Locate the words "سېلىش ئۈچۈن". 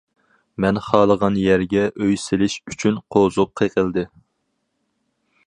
2.23-2.99